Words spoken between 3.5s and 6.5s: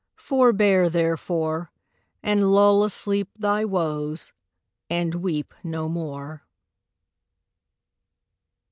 woes, and weep No more.